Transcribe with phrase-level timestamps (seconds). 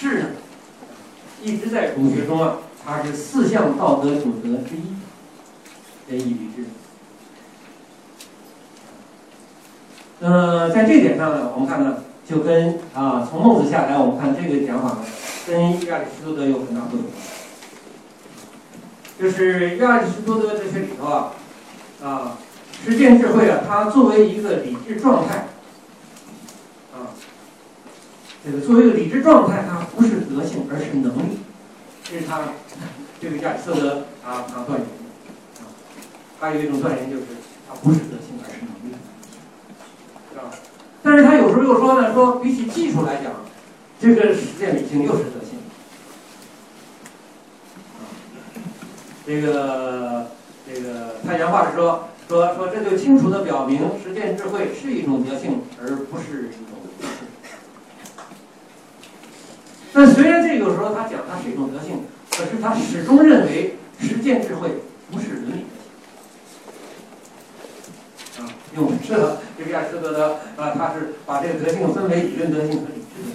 [0.00, 0.28] 智呢，
[1.42, 4.96] 一直在儒学中啊，它是四项道德准则之一，
[6.08, 6.64] 仁义礼智。
[10.20, 15.04] 那么在这点上呢，我们看呢，就跟啊从孟子下来，我们看这个讲法呢，
[15.46, 17.04] 跟亚里士多德有很大不同。
[19.20, 21.32] 就是亚里士多德哲学里头啊，
[22.02, 22.38] 啊，
[22.82, 25.48] 实践智慧啊，它作为一个理智状态，
[28.44, 31.40] 这个作为一个理智状态，它不是德性，而是能力，
[32.04, 32.40] 这是他
[33.20, 35.68] 这个亚里士多德啊他断言的啊，
[36.40, 37.22] 还有一种断言就是
[37.68, 38.96] 它不是德性，而是能力。
[41.02, 43.32] 但是他有时候又说呢，说比起技术来讲，
[44.00, 45.58] 这个实践理性又是德性
[47.98, 48.08] 啊。
[49.26, 50.28] 这个
[50.66, 56.78] 这个太阳话是说说说，这就清楚的表明，实践智慧是一种德性，而不是一种
[59.92, 60.06] 那。
[60.12, 64.68] 虽然这个时候他讲它是一种德性，可是他始终认为实践智慧
[65.10, 65.64] 不是伦理。
[68.38, 73.32] 啊，因为我们知道这个亚里士多德啊，他是把这个德性分为理论德性和理智德性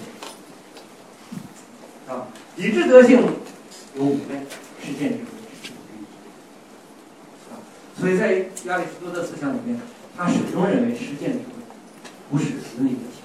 [2.08, 2.28] 啊。
[2.56, 3.22] 理智德性
[3.96, 4.46] 有五类，
[4.84, 6.04] 实践智慧是其中之一
[7.52, 7.58] 啊。
[8.00, 9.80] 所以在亚里士多德思想里面，
[10.16, 11.64] 他始终认为实践智慧
[12.30, 12.46] 不是
[12.78, 13.22] 伦理德性。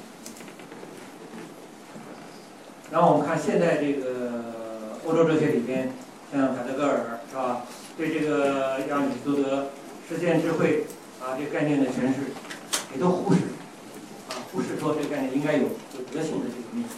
[2.90, 4.44] 然后我们看现在这个
[5.06, 5.92] 欧洲哲学里边，
[6.32, 7.62] 像海德格尔是吧？
[7.96, 9.70] 对这个亚里士多德
[10.08, 10.86] 实践智慧。
[11.20, 12.32] 啊，这个概念的诠释
[12.94, 13.40] 也都忽视，
[14.30, 16.88] 啊，忽视说这个概念应该有有德性的这个面。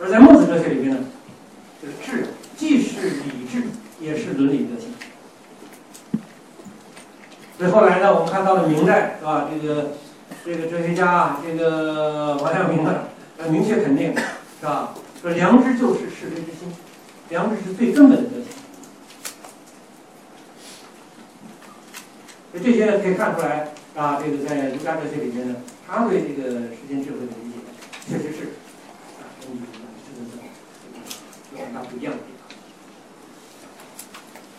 [0.00, 1.04] 而在孟子哲学里边呢，
[1.80, 3.68] 这个智既是理智，
[4.00, 4.92] 也是伦理德性。
[7.56, 9.48] 所以后来呢，我们看到了明代是吧？
[9.48, 9.92] 这个
[10.46, 14.14] 这个哲学家啊，这个王阳明呢，呃，明确肯定
[14.60, 14.94] 是吧？
[15.20, 16.72] 说良知就是是非之心，
[17.30, 18.46] 良知是最根本的德性。
[22.62, 27.56] 这些呢可以看出来啊，这个在儒家哲学里面呢，他对这个时间智慧的理解，
[28.08, 28.52] 确实是
[29.18, 29.58] 啊，跟你
[31.58, 32.46] 有很大不一样的地方。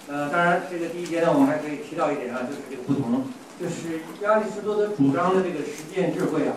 [0.09, 3.24] 呃，当然，这个第一节呢，我们还可以提到一点啊，就是这个不同，
[3.59, 6.53] 就是亚里士多德主张的这个实践智慧啊，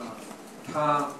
[0.00, 0.18] 啊，
[0.72, 1.10] 他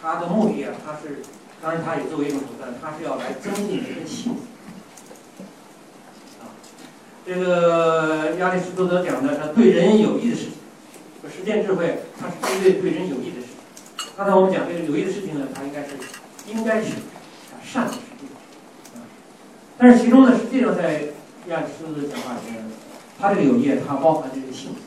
[0.00, 1.22] 他的目的啊，他是，
[1.62, 4.40] 当然他也作为一种手段，他是要来增进人的幸福。
[7.24, 13.56] 这个亚里士多德讲的，他对人有益的事情，实践智慧，它是针对对人有益的事情。
[14.16, 15.90] 刚才我们讲这个有益的事情呢，它应该是
[16.48, 16.90] 应该是
[17.64, 18.28] 善的事情。
[19.78, 21.04] 但是其中呢，实际上在
[21.46, 22.64] 亚里士多德讲话里面，
[23.22, 24.80] 他这个有业，它包含这个幸福。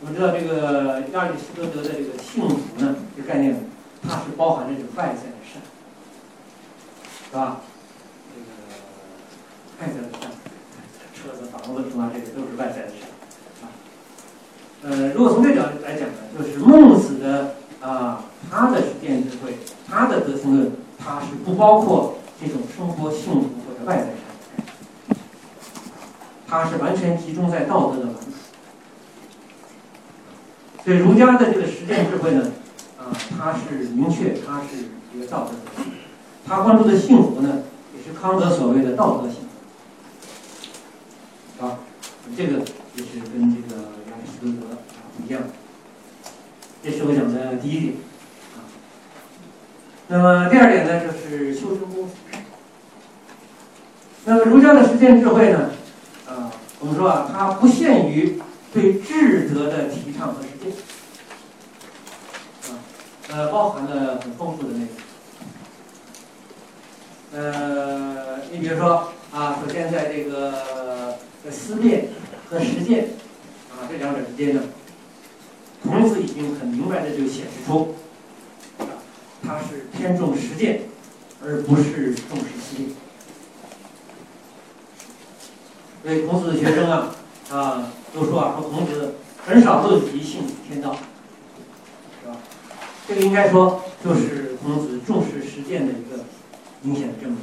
[0.00, 3.58] 我们知道这个亚里士多德的这个幸福呢，这个概念，
[4.04, 5.60] 它是包含这种外在的善，
[7.26, 7.62] 是吧？
[8.30, 8.46] 这个
[9.82, 10.30] 外在的善，
[11.12, 12.08] 车子、房子什么？
[12.14, 13.08] 这个都是外在的善
[13.62, 13.74] 啊。
[14.84, 19.58] 呃，如果从这角度来讲呢，就是孟子的啊，他的实践智慧，
[19.88, 24.27] 他的德性论，他是不包括这种生活幸福或者外在善，
[26.48, 28.20] 他是完全集中在道德的完处。
[30.84, 32.50] 所以儒家的这个实践智慧呢，
[32.98, 35.92] 啊，它是明确，它是一个道德德性，
[36.46, 37.62] 他关注的幸福呢，
[37.94, 39.40] 也是康德所谓的道德性。
[41.60, 41.80] 啊，
[42.36, 42.60] 这个
[42.94, 44.78] 也是跟这个亚里士多德啊
[45.16, 45.42] 不一样。
[46.82, 47.94] 这是我讲的第一点。
[50.06, 52.14] 那么第二点呢，就是修身功夫。
[54.24, 55.70] 那么儒家的实践智慧呢，
[56.80, 58.40] 我们说啊，它不限于
[58.72, 60.72] 对智德的提倡和实践，
[62.70, 62.78] 啊，
[63.28, 64.86] 呃，包含了很丰富的内
[67.32, 67.42] 容。
[67.42, 71.50] 呃，你比如说啊，首先在这个在。
[71.50, 72.08] 思辨
[72.50, 73.08] 和实践
[73.70, 74.62] 啊，这两者之间呢，
[75.82, 77.94] 孔子已经很明白的就显示出，
[78.78, 79.00] 啊，
[79.42, 80.82] 他是偏重实践，
[81.42, 82.90] 而不是重视思辨。
[86.08, 87.14] 所以孔子的学生啊，
[87.50, 92.38] 啊，都说啊，说孔子很少论及性天道，是吧？
[93.06, 96.24] 这个应该说就是孔子重视实践的一个
[96.80, 97.38] 明显的证明。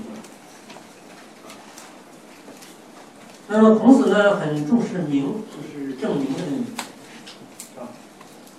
[3.47, 6.65] 那么孔子呢，很重视名，就是证明的那个名，
[7.59, 7.89] 是吧？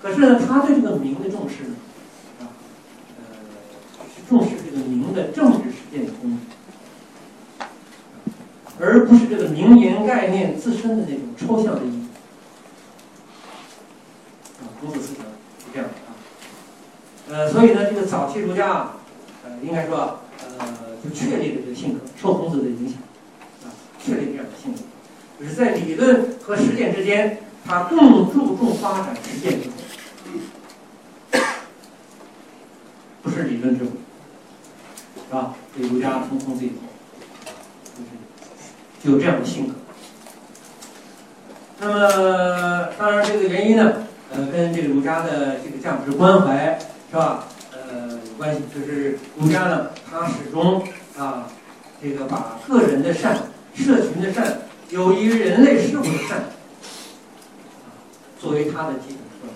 [0.01, 1.75] 可是呢，他对这个名的重视呢，
[2.43, 2.55] 啊，
[3.19, 6.39] 呃，是重视这个名的政治实践的功能，
[8.79, 12.07] 而不是这个名言概念自身的那种抽象的意义。
[14.61, 15.25] 啊，孔子思想
[15.59, 16.11] 是这样的啊。
[17.29, 18.97] 呃，所以呢，这个早期儒家啊，
[19.45, 20.21] 呃，应该说，
[20.59, 20.67] 呃，
[21.03, 22.99] 就确立了这个性格，受孔子的影响，
[23.65, 24.81] 啊，确立这样的性格，
[25.41, 29.69] 就是在理论和实践之间，他更注重发展实践智
[31.33, 31.41] 慧，
[33.23, 33.91] 不是理论智慧，
[35.29, 35.55] 是吧？
[35.77, 36.75] 这儒家从孔子以后，
[37.97, 38.11] 就是
[39.07, 39.75] 就有这样的性格。
[41.79, 46.77] 那么，当然这个原因呢，呃，跟这个儒家的这个价值关怀
[47.09, 47.45] 是吧？
[47.71, 48.63] 呃，有关系。
[48.75, 50.83] 就是儒家呢，他始终
[51.17, 51.47] 啊，
[52.03, 53.37] 这个把个人的善、
[53.77, 56.43] 社群的善、有益于人类事物的善，
[58.41, 59.55] 作为他的基本特点。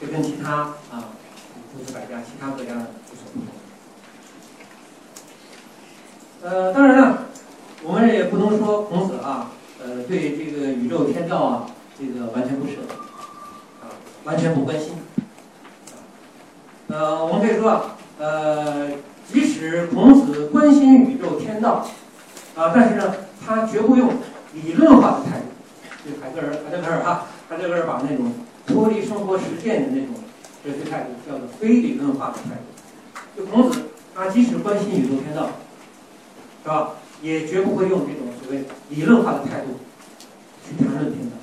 [0.00, 1.10] 这跟其他啊，
[1.72, 3.48] 诸子百家、其他国家的有所不同。
[6.44, 7.22] 呃，当然了。
[7.82, 9.50] 我们也不能说孔子啊，
[9.82, 11.66] 呃，对这个宇宙天道啊，
[11.98, 12.72] 这个完全不舍，
[13.80, 13.88] 啊，
[14.24, 14.92] 完全不关心。
[16.88, 18.90] 呃，我们可以说啊，呃，
[19.32, 21.86] 即使孔子关心宇宙天道，
[22.54, 23.14] 啊，但是呢，
[23.44, 24.10] 他绝不用
[24.52, 25.46] 理论化的态度。
[26.04, 28.32] 就海格尔，海德格尔哈，海德格尔把那种
[28.66, 30.14] 脱离生活实践的那种
[30.62, 33.34] 哲学态度叫做非理论化的态度。
[33.34, 33.80] 就孔子，
[34.14, 35.48] 他即使关心宇宙天道，
[36.64, 36.94] 是吧？
[37.22, 39.78] 也绝不会用这种所谓理论化的态度
[40.66, 41.36] 去谈论天道，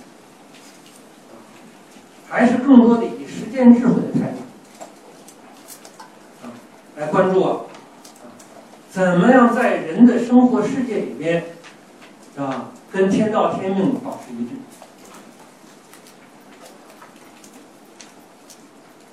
[2.29, 4.37] 还是更多的以实践智慧的态度
[6.43, 6.53] 啊
[6.97, 7.61] 来关注啊，
[8.91, 11.45] 怎么样在人的生活世界里边
[12.37, 14.51] 啊跟天道天命保持一致？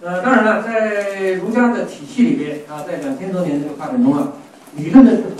[0.02, 4.32] 呃，当然了，在儒家的体系里边啊，在两千多年这个发展中啊，
[4.76, 5.31] 理论的智慧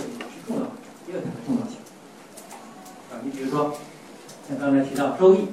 [1.09, 1.15] 也。
[1.15, 1.77] 有它的重要性
[3.11, 3.17] 啊！
[3.23, 3.75] 你比如说，
[4.47, 5.37] 像刚才提到《周易》，《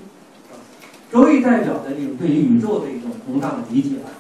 [1.10, 4.10] 周易》代表的一种对于宇宙的一种宏大的理解吧，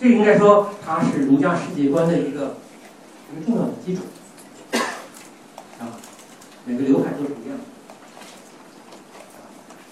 [0.00, 2.56] 这应该说它是儒家世界观的一个
[3.30, 4.02] 一个重要的基础
[5.78, 6.00] 啊。
[6.64, 7.64] 每个流派都是一样的。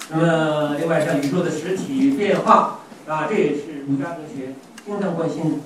[0.09, 4.55] 那么，另外像宇宙的实体变化啊，这也是儒家哲学
[4.87, 5.57] 经常关心的。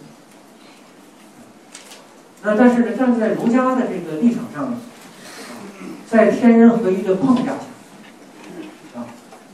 [2.42, 4.78] 那但是呢，站在儒家的这个立场上呢，
[6.08, 9.04] 在天人合一的框架下，啊，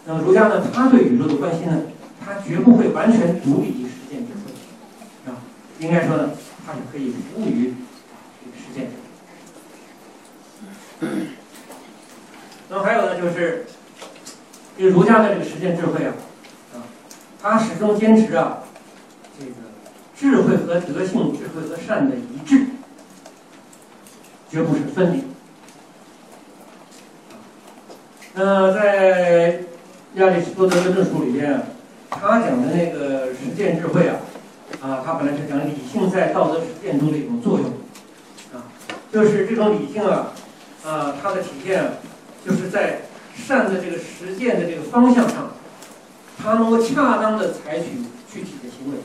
[0.05, 1.83] 那么儒家呢，他对宇宙的关心呢，
[2.25, 4.53] 他绝不会完全独立于实践智慧，
[5.31, 5.43] 啊，
[5.81, 6.31] 应该说呢，
[6.65, 7.75] 他是可以服务于
[8.45, 8.91] 这个实践
[12.69, 13.67] 那么还有呢，就是
[14.79, 16.15] 这个儒家的这个实践智慧啊，
[16.75, 16.87] 啊，
[17.43, 18.63] 他始终坚持啊，
[20.19, 22.67] 智慧和德性、智慧和善的一致。
[24.49, 25.25] 绝不是分离。
[28.35, 29.61] 那在
[30.15, 31.61] 亚里士多德的论述里边，
[32.09, 34.17] 他讲的那个实践智慧啊，
[34.81, 37.67] 啊，他本来是讲理性在道德实践中的一种作用，
[38.55, 38.71] 啊，
[39.13, 40.33] 就是这种理性啊，
[40.85, 41.85] 啊，它的体现
[42.47, 43.01] 就是在
[43.35, 45.51] 善的这个实践的这个方向上，
[46.39, 47.87] 它能够恰当的采取
[48.33, 48.99] 具体的行为。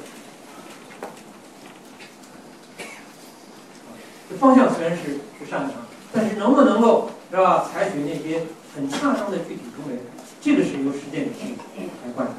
[4.39, 5.73] 方向虽然是是善的，
[6.13, 7.69] 但是能不能够是吧？
[7.71, 8.43] 采取那些
[8.75, 9.99] 很恰当的具体行为，
[10.41, 11.57] 这个是由实践理性
[12.05, 12.33] 来观察。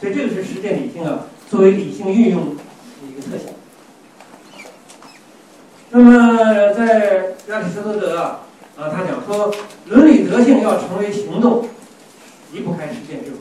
[0.00, 2.62] 所以这个是实践理性啊，作为理性运用的
[3.08, 3.48] 一个特性。
[5.90, 8.42] 那么在亚里士多德啊，
[8.76, 9.52] 啊，他讲说，
[9.86, 11.68] 伦理德性要成为行动，
[12.52, 13.38] 离不开实践智慧。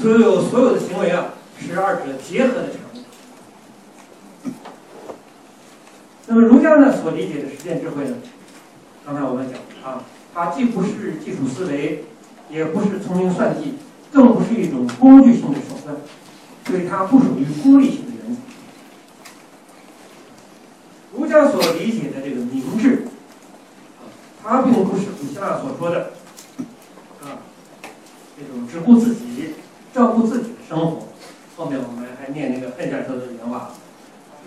[0.00, 2.87] 所有所有的行为啊，是二者结合的产物。
[6.30, 8.16] 那么儒家呢所理解的实践智慧呢，
[9.04, 10.04] 刚才我们讲啊，
[10.34, 12.04] 它既不是技术思维，
[12.50, 13.76] 也不是聪明算计，
[14.12, 15.96] 更不是一种工具性的手段，
[16.66, 18.42] 所以它不属于功利性的原则。
[21.16, 23.08] 儒家所理解的这个明智，
[23.98, 24.04] 啊，
[24.44, 26.10] 它并不是古希腊所说的
[27.22, 27.40] 啊，
[28.36, 29.54] 这种只顾自己、
[29.94, 31.08] 照顾自己的生活。
[31.56, 33.70] 后面我们还念那个恨家说的原话，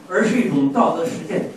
[0.07, 1.50] 而是一种道德实践。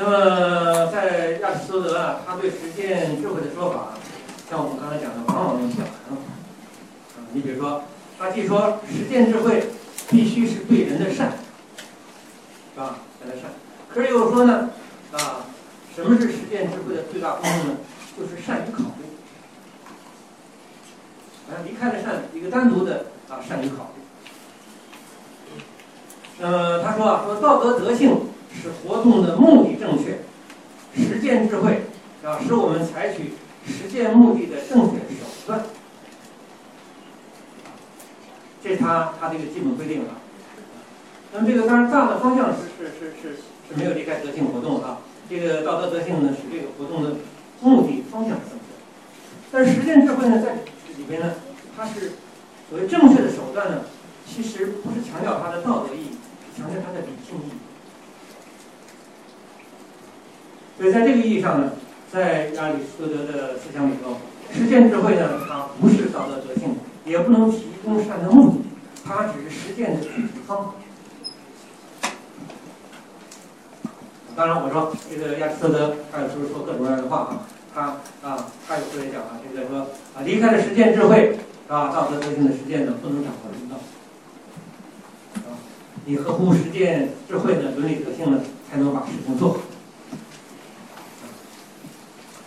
[0.00, 3.98] 那么，在亚里士多德啊，他对实践智慧的说法，
[4.48, 6.16] 像我们刚才讲的，往往用表达法。
[7.16, 7.82] 啊，你比如说，
[8.16, 9.70] 他既说实践智慧
[10.08, 11.32] 必须是对人的善，
[12.72, 13.00] 是吧？
[13.20, 13.50] 人的善，
[13.88, 14.70] 可是又说呢，
[15.10, 15.46] 啊，
[15.96, 17.76] 什么是实践智慧的最大功能呢？
[18.16, 19.02] 就是善于考虑。
[21.50, 25.60] 啊，离开了善，一个单独的啊，善于考虑。
[26.38, 28.28] 那么他说啊，说道德德性。
[28.60, 30.18] 使活动的目的正确，
[30.96, 31.82] 实践智慧
[32.24, 33.32] 啊，使我们采取
[33.66, 35.64] 实践目的的正确手段。
[38.62, 40.18] 这是他他这个基本规定啊。
[41.32, 44.98] 那么这个当然大的方向是是是是是没有离开德性活动啊。
[45.30, 47.16] 这个道德德性呢，使这个活动的
[47.60, 48.64] 目的方向是正确。
[49.52, 50.54] 但是实践智慧呢，在
[50.96, 51.34] 里边呢，
[51.76, 52.12] 它是
[52.68, 53.82] 所谓正确的手段呢，
[54.26, 56.10] 其实不是强调它的道德意义，
[56.56, 57.67] 强调它的理性意义。
[60.78, 61.72] 所以在这个意义上呢，
[62.12, 64.18] 在亚里士多德的思想里头，
[64.54, 68.58] 实践智慧呢，它不是道德德性，也不能提供善的目的，
[69.04, 70.74] 它只是实践的具体方法。
[74.36, 77.42] 当然，我说这个亚里士多德，他有时候说各种各样的话啊，
[77.74, 77.82] 他
[78.22, 79.80] 啊，他有时候也讲啊，这个说
[80.14, 83.76] 啊，离开了实践智慧啊，道德德性的实践呢，不能掌握人道，
[86.04, 89.58] 你合乎实践智慧的伦理德性呢，才能把事情做好。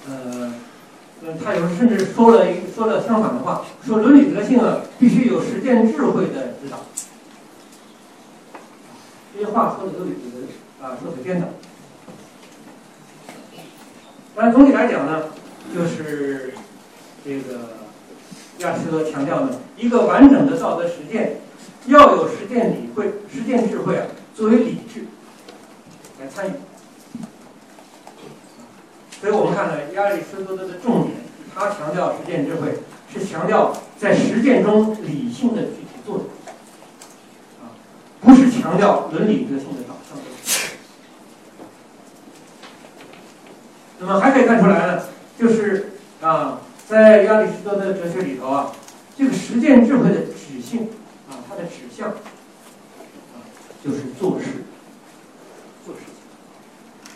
[0.09, 0.51] 呃，
[1.21, 6.79] 嗯，他有时甚至说了一说了相反的话，说伦理德性啊，必须有实践智慧的指导。
[9.33, 10.15] 这些话说的都有的
[10.81, 11.47] 啊，说的颠倒。
[14.35, 15.23] 但总体来讲呢，
[15.75, 16.53] 就是
[17.23, 17.77] 这个
[18.59, 21.41] 亚里士多德强调呢，一个完整的道德实践
[21.87, 24.05] 要有实践理会、实践智慧啊
[24.35, 25.05] 作为理智
[26.19, 26.51] 来参与。
[29.19, 31.17] 所以我们看呢，亚里士多德的重点，
[31.53, 32.79] 他强调实践智慧，
[33.11, 36.25] 是强调在实践中理性的具体作用，
[37.61, 37.75] 啊，
[38.21, 40.17] 不是强调伦理德性的导向。
[43.99, 45.03] 那么还可以看出来呢，
[45.37, 45.91] 就是
[46.21, 48.71] 啊，在亚里士多德哲学里头啊，
[49.15, 50.89] 这个实践智慧的指性
[51.29, 52.15] 啊，它的指向啊，
[53.85, 54.45] 就是做事，
[55.85, 57.11] 做事情，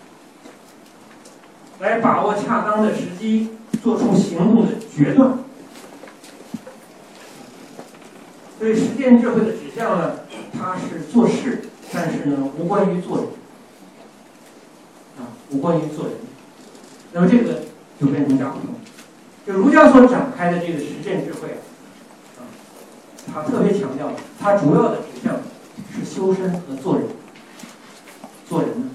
[1.80, 5.38] 来把握恰当的时机，做出行动的决断。
[8.58, 13.28] 所以实践智慧的指向呢，它是做事，但是呢，无关于做人，
[15.20, 16.16] 啊，无关于做人。
[17.14, 17.62] 那么这个
[18.02, 18.74] 就跟儒家不同，
[19.46, 21.50] 就儒家所展开的这个实践智慧
[22.40, 22.42] 啊，啊，
[23.32, 25.36] 他特别强调，他主要的指向
[25.94, 27.06] 是修身和做人，
[28.50, 28.86] 做人呢，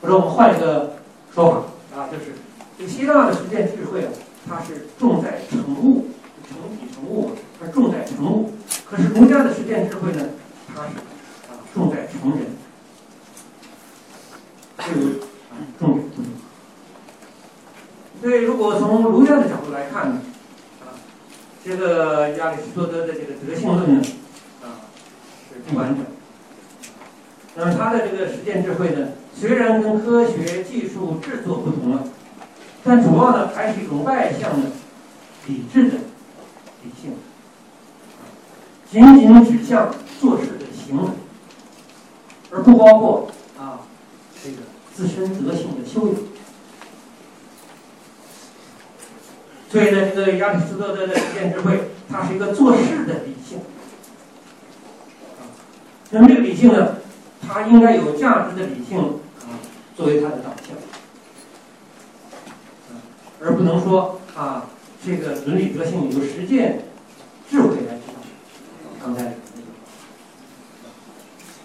[0.00, 0.96] 或者我们换一个
[1.34, 1.73] 说法。
[1.94, 2.32] 啊，就是
[2.78, 4.12] 这希腊的实践智慧啊，
[4.48, 6.08] 它是重在成物，
[6.48, 8.52] 成体成物，它重在成物，
[8.88, 10.28] 可是儒家的实践智慧呢，
[10.74, 10.88] 它是
[11.48, 12.46] 啊重在成人，
[14.78, 15.24] 这个。
[15.78, 16.10] 重点。
[18.20, 20.20] 所以，如果从儒家的角度来看呢，
[20.80, 20.98] 啊，
[21.64, 24.02] 这个亚里士多德的这个德性论呢，
[24.62, 24.90] 啊，
[25.48, 26.04] 是不完整。
[27.56, 32.04] 那么他的这个实践智慧呢，虽然跟科学技术制作不同了，
[32.82, 34.70] 但主要呢还是一种外向的、
[35.46, 35.98] 理智的
[36.82, 37.16] 理性，
[38.90, 41.10] 仅仅指向做事的行为，
[42.50, 43.80] 而不包括啊
[44.42, 44.56] 这个。
[44.96, 46.16] 自身德性的修养，
[49.68, 53.58] 所以呢，这个亚里士多德的实践智慧，它是一个做事的理性。
[56.10, 56.98] 那么这个理性呢，
[57.46, 58.98] 他应该有价值的理性
[59.40, 59.58] 啊，
[59.96, 60.76] 作为他的导向，
[63.40, 64.66] 而不能说啊，
[65.04, 66.84] 这个伦理德性由实践
[67.50, 68.20] 智慧来指导。
[69.02, 69.34] 刚才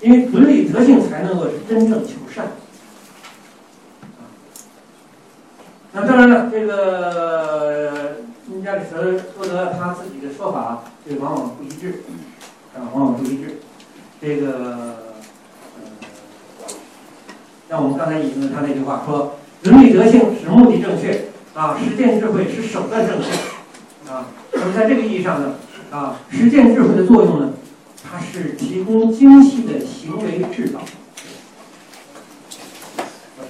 [0.01, 2.47] 因为伦理德性才能够是真正求善。
[5.91, 8.17] 那当然了，这个
[8.63, 12.03] 亚里士多德他自己的说法，这往往不一致，
[12.75, 13.59] 啊，往往不一致。
[14.21, 15.08] 这个，
[17.69, 23.29] 像我们刚才引用他那句话说：“伦理德性是目的正确，啊，实践智慧是手段正确。”
[24.11, 25.53] 啊，那么在这个意义上呢，
[25.91, 27.53] 啊，实践智慧的作用呢，
[28.03, 30.83] 它是提供精细的行为指导，啊，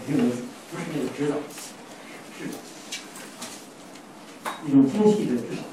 [0.05, 1.37] 这个不是那个指导。
[2.37, 2.43] 是
[4.67, 5.63] 一种精细的指导。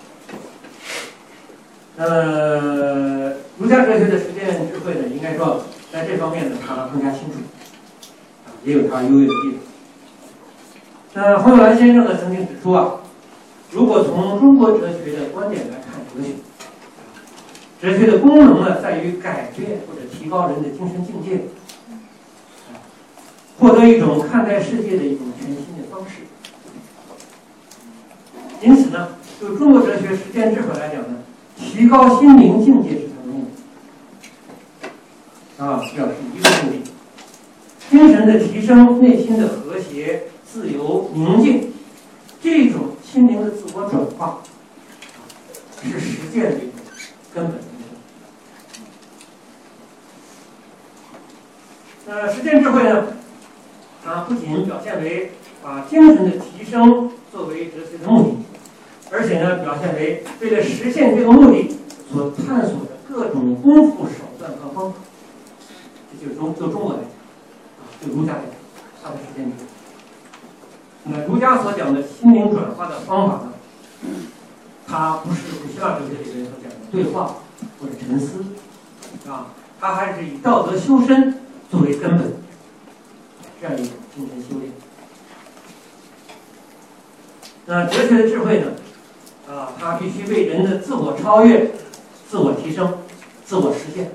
[1.97, 7.39] 那么，儒家哲学的实践智慧呢，应该说在这方面呢，它更加清楚，
[8.67, 9.61] 也有它优越的地方。
[11.15, 12.97] 那黄友兰先生呢，曾经指出啊，
[13.71, 16.35] 如果从中国哲学的观点来看哲学，
[17.81, 21.45] 哲学的功能呢，在于改变或者提高人的精神境界，
[23.59, 26.27] 获得一种看待世界的一种全新的方式。
[28.61, 31.19] 因此呢，就中国哲学实践智慧来讲呢，
[31.57, 33.47] 提高心灵境界是它的目
[35.57, 36.96] 的，啊，表示一个目的。
[37.97, 41.73] 精神的提升、内心的和谐、自由、宁静，
[42.43, 44.43] 这种心灵的自我转化，
[45.83, 46.73] 是实践的一种
[47.35, 47.87] 根本因素。
[52.11, 53.07] 呃，实践智慧呢，
[54.05, 58.37] 它不仅表现为把精神的提升作为哲学的目的，
[59.11, 61.75] 而且呢，表现为为了实现这个目的
[62.13, 64.99] 所探索的各种功夫手段和方法。
[66.13, 66.99] 这就是中就中国来
[68.01, 68.53] 就儒家来讲，
[69.03, 69.71] 它的实践智慧。
[71.05, 73.53] 那儒家所讲的心灵转化的方法呢，
[74.87, 77.37] 它不是古希腊哲学里面所讲的对话
[77.81, 78.45] 或者沉思，
[79.29, 79.47] 啊，
[79.81, 82.35] 它还是以道德修身作为根本，
[83.61, 84.73] 这样一种精神修炼。
[87.67, 88.73] 那哲学的智慧呢，
[89.49, 91.73] 啊，它必须为人的自我超越、
[92.29, 92.99] 自我提升、
[93.45, 94.13] 自我实现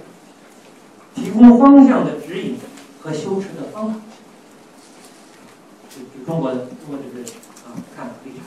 [1.15, 2.57] 提供方向的指引
[3.01, 3.99] 和修持的方法。
[5.89, 7.21] 就就中国的中国这个
[7.67, 8.43] 啊看法立场。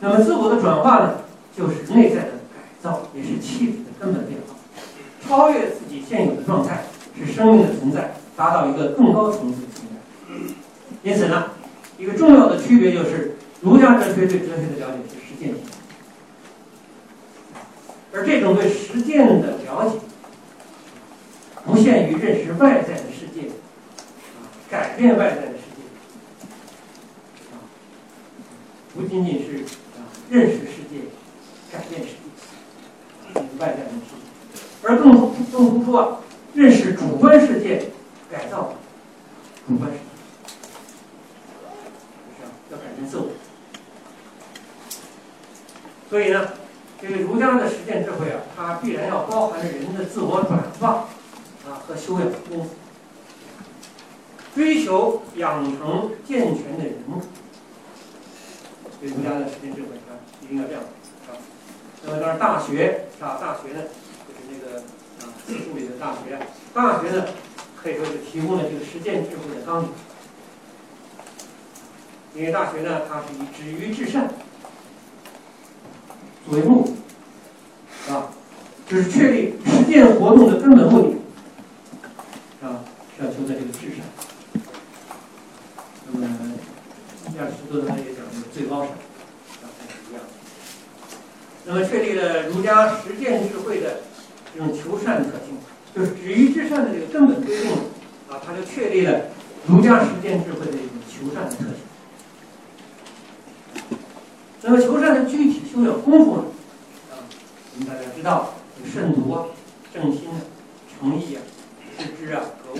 [0.00, 1.20] 那么自我的转化呢，
[1.56, 4.54] 就是内在的改造，也是气质的根本变化。
[5.26, 6.84] 超越自己现有的状态，
[7.16, 9.92] 使生命的存在达到一个更高层次的存在。
[11.04, 11.52] 因此呢，
[11.98, 15.62] 一个重要的区别就是，儒家哲学对哲学的了解是实践性，
[18.12, 19.98] 而这种对实践的了解，
[21.64, 23.04] 不限于认识外在的，
[24.72, 25.82] 改变外在的世界。
[28.94, 29.64] 不仅仅是
[29.98, 31.10] 啊认识世界、
[31.70, 32.08] 改变世
[33.34, 34.24] 界，外在的世界，
[34.82, 35.12] 而更
[35.52, 36.20] 更突出啊
[36.54, 37.90] 认识主观世界、
[38.30, 38.72] 改造
[39.68, 40.02] 主观世界，
[42.70, 43.28] 要改变自我。
[46.08, 46.48] 所以呢，
[46.98, 51.08] 这个儒家的实践智慧啊，它必然要包含着人的自我转化
[51.66, 52.70] 啊和修养功夫，
[54.54, 56.94] 追求养成健全的人。
[59.00, 60.82] 对儒家的实践智慧啊，一定要这样
[61.26, 61.34] 啊。
[62.04, 63.82] 那么当然，大学啊，大学呢，
[64.28, 64.78] 就是那个
[65.20, 66.38] 啊，字数里的大学，
[66.72, 67.26] 大学呢，
[67.82, 69.88] 可以说是提供了这个实践智慧的纲领。
[72.34, 74.32] 因为大学呢，它是以止于至善
[76.48, 76.88] 作为目
[78.06, 78.30] 的，啊，
[78.88, 82.84] 就是确立实践活动的根本目的，啊，
[83.16, 84.06] 是要求在这个至善。
[86.12, 86.26] 那么，
[87.36, 88.88] 亚里士多德也讲这个最高善，
[89.62, 90.26] 啊，还是一样的。
[92.22, 94.00] 那么，确立了儒家实践智慧的
[94.54, 95.58] 这种求善的特性，
[95.94, 97.72] 就是止于至善的这个根本规定，
[98.30, 99.22] 啊，它就确立了
[99.66, 101.74] 儒家实践智慧的一种求善的特性。
[104.62, 106.44] 那么，求善的具体修养功夫呢？
[107.10, 107.26] 啊，
[107.74, 109.46] 我们大家知道，有慎独啊、
[109.92, 110.40] 正心啊、
[110.88, 111.42] 诚意啊、
[111.98, 112.78] 致知啊、格物。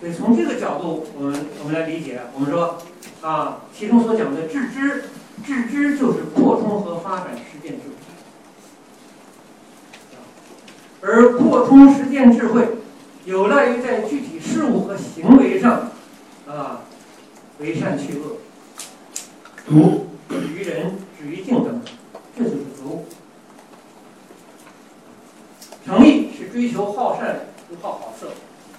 [0.00, 2.78] 所以从这个角度，我们我们来理解，我们说
[3.22, 5.04] 啊，其中所讲的致知，
[5.46, 7.94] 致知就是扩充和发展实践智慧，
[11.00, 12.66] 而扩充实践智慧，
[13.24, 15.92] 有赖于在具体事物和行为上
[16.48, 16.80] 啊，
[17.60, 18.38] 为善去恶，
[19.66, 21.80] 如止于仁、止于敬等，
[22.36, 23.04] 这就是格物。
[25.84, 28.26] 诚意是追求好善不好好色。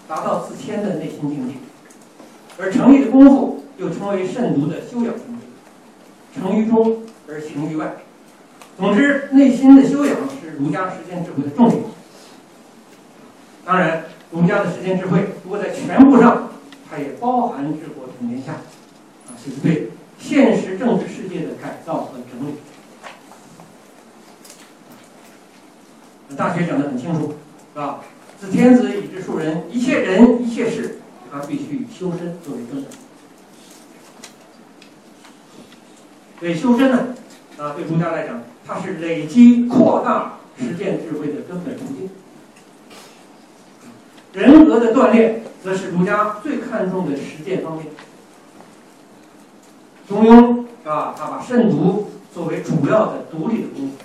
[0.06, 1.56] 达到自谦的内心境界，
[2.58, 5.37] 而诚意的功夫又称为慎独的修养功夫
[6.38, 7.98] 境界，诚于中而行于外。
[8.78, 11.84] 总之，内心的修养是儒家实践智慧的重点。
[13.66, 16.50] 当然，儒家的实践智慧，如果在全部上，
[16.90, 22.56] 它也包含治国平天下，啊，就是对现实政治世界的改造和整理。
[26.36, 27.34] 大学讲的很清楚，
[27.74, 28.02] 是吧？
[28.40, 31.00] 自天子以至庶人，一切人一切事，
[31.32, 32.86] 他必须以修身作为根本。
[36.40, 37.16] 所以修身呢，
[37.58, 42.10] 啊，对儒家来讲，它是累积扩大实践智慧的根本途径。
[44.34, 47.88] 人格的锻炼，则是儒家最看重的实践方面。
[50.08, 53.96] 中庸啊，他把慎独作为主要的独立的功夫。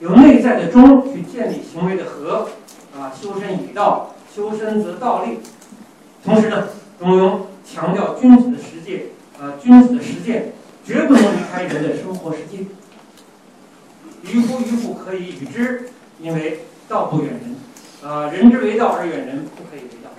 [0.00, 2.48] 由内在的中去建立行为的和，
[2.96, 5.38] 啊，修身以道，修身则道立。
[6.24, 6.66] 同时呢，
[6.98, 9.02] 中庸强调君子的实践，
[9.40, 10.52] 啊，君子的实践
[10.84, 12.66] 绝不能离开人的生活实践。
[14.22, 20.10] 渔夫渔妇可以与之，因为道不远人，啊，人之为道而远人，不可以为道。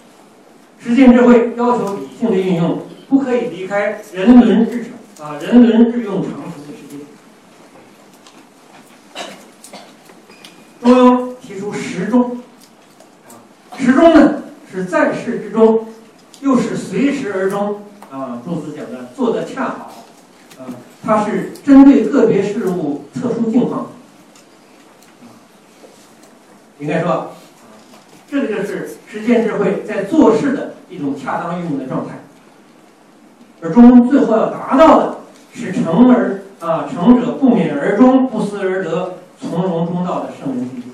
[0.80, 4.86] 实践智慧要求理性的运用，不可以离开人伦日
[5.18, 6.96] 常，啊，人伦日用常识的世界。
[10.80, 12.38] 中庸提出时中，
[13.28, 13.36] 啊，
[13.78, 15.90] 时中呢是在世之中，
[16.40, 18.42] 又是随时而终啊。
[18.46, 20.04] 朱子讲的做的恰好，
[20.60, 20.66] 啊，
[21.04, 23.88] 它是针对个别事物特殊境况，
[26.80, 27.32] 应该说，
[28.30, 32.16] 这个就是实践智慧在做事的一种恰当运用的状态。
[33.62, 35.18] 而中最后要达到的
[35.54, 40.88] 是成而啊成者不勉而终，不思而得，从容中道的圣人境界。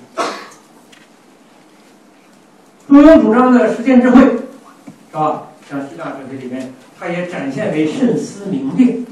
[2.87, 5.43] 中庸主张的实践智慧，是吧？
[5.69, 9.05] 像希腊哲学里面，它也展现为慎思明辨。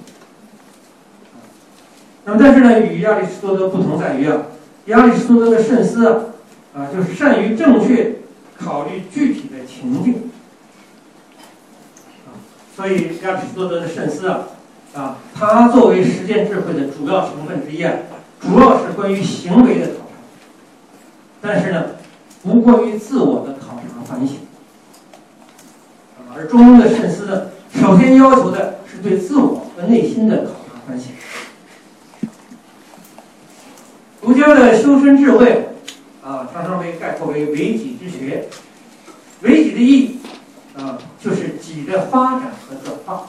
[2.25, 4.43] 那么，但是呢，与亚里士多德不同在于啊，
[4.85, 6.21] 亚里士多德的慎思啊，
[6.75, 8.17] 啊，就是善于正确
[8.57, 10.31] 考虑具体的情境。
[12.25, 12.37] 啊，
[12.75, 14.47] 所以亚里士多德的慎思啊，
[14.93, 17.93] 啊，它作为实践智慧的主要成分之一啊，
[18.39, 20.03] 主要是关于行为的考察。
[21.41, 21.95] 但是呢，
[22.43, 23.83] 不过于自我的考察。
[24.05, 24.39] 反省，
[26.35, 31.11] 而中庸的慎思呢，首先要求的是对自我和内心的考察反省。
[34.21, 35.69] 儒家的修身智慧
[36.23, 38.47] 啊，常常被概括为为己之学。
[39.41, 40.19] 为己的意义
[40.75, 43.27] 啊，就是己的发展和转化。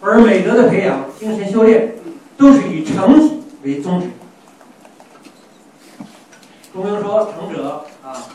[0.00, 1.94] 而美德的培养、精神修炼，
[2.36, 4.08] 都是以成己为宗旨。
[6.72, 8.26] 中庸说：“成者啊。”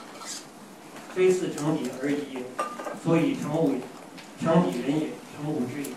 [1.13, 2.37] 非似成己而已，
[3.03, 3.79] 所以成物也。
[4.41, 5.89] 成己人也，成物之也。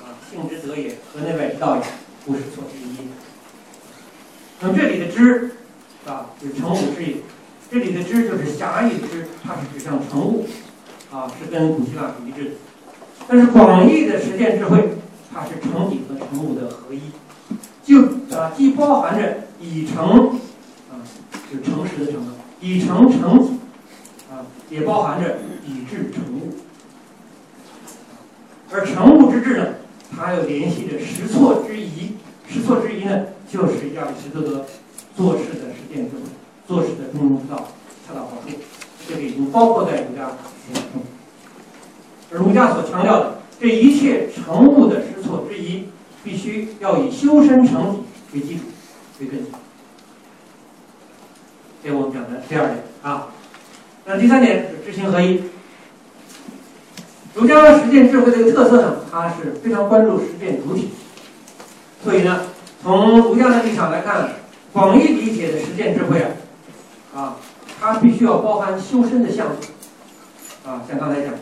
[0.00, 1.82] 啊，性之德也，和内外之道也，
[2.24, 3.08] 不是错之一。
[4.60, 5.56] 那么这里的知，
[6.06, 7.16] 啊，就是成物之也。
[7.70, 10.46] 这里的知就是狭义的知，它是指向成物，
[11.10, 12.56] 啊，是跟古希腊是一致的。
[13.26, 14.90] 但是广义的实践智慧，
[15.32, 17.00] 它是成己和成物的合一，
[17.82, 18.02] 就
[18.36, 20.38] 啊，既包含着以成，
[20.90, 21.00] 啊，
[21.50, 23.50] 是诚实的诚，以成成己。
[24.70, 26.54] 也包含着以智成物，
[28.70, 29.66] 而成物之智呢，
[30.16, 32.14] 它又联系着实错之疑。
[32.48, 34.64] 实错之疑呢，就是亚里士多德
[35.16, 36.22] 做事的实践智慧，
[36.66, 37.68] 做事的中庸之道，
[38.06, 38.48] 恰到好处。
[39.06, 41.02] 这个已经包括在儒家思想中。
[42.32, 45.88] 而儒家所强调的这一切成物的实错之疑，
[46.24, 48.62] 必须要以修身成己为基础
[49.20, 49.50] 为根基。
[51.82, 53.28] 这我们讲的第二点啊。
[54.06, 55.42] 那第三点是知行合一。
[57.34, 60.90] 儒家实践智慧的一个特色呢，它是非常关注实践主体。
[62.02, 62.42] 所以呢，
[62.82, 64.28] 从儒家的立场来看，
[64.72, 66.30] 广义理解的实践智慧啊，
[67.14, 67.36] 啊，
[67.80, 69.56] 它必须要包含修身的项目。
[70.64, 71.32] 啊，像刚才讲，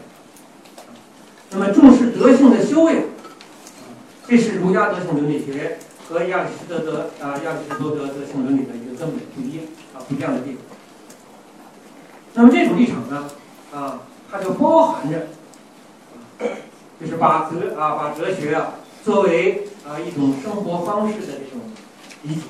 [1.50, 2.96] 那么重视德性的修养，
[4.26, 9.58] 这是儒家德性伦理学和亚里士多德啊亚里士多德德性伦理的一个根本不一
[9.94, 10.60] 啊不一样的地方。
[12.34, 13.28] 那么这种立场呢，
[13.74, 15.28] 啊，它就包含着，
[17.00, 21.60] 就是把哲啊，把哲学啊作为啊一种生活方式的这种
[22.22, 22.40] 理解，